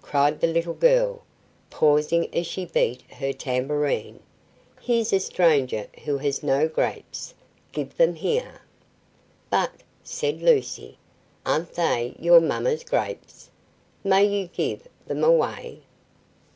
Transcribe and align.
cried 0.00 0.40
the 0.40 0.46
little 0.46 0.74
girl, 0.74 1.24
pausing 1.68 2.32
as 2.32 2.46
she 2.46 2.64
beat 2.64 3.02
her 3.10 3.32
tambourine, 3.32 4.20
"here's 4.80 5.12
a 5.12 5.18
stranger 5.18 5.88
who 6.04 6.18
has 6.18 6.40
no 6.40 6.68
grapes; 6.68 7.34
give 7.72 7.96
them 7.96 8.14
here!" 8.14 8.60
"But," 9.50 9.72
said 10.04 10.40
Lucy, 10.40 10.98
"aren't 11.44 11.74
they 11.74 12.14
your 12.20 12.38
Mamma's 12.40 12.84
grapes; 12.84 13.50
may 14.04 14.24
you 14.24 14.46
give 14.46 14.86
them 15.08 15.24
away?" 15.24 15.80